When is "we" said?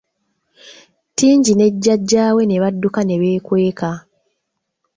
2.35-2.43